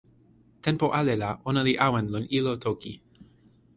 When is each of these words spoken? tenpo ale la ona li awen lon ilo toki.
tenpo 0.65 0.87
ale 0.99 1.13
la 1.21 1.31
ona 1.49 1.61
li 1.67 1.73
awen 1.87 2.07
lon 2.13 2.25
ilo 2.37 2.53
toki. 2.65 2.93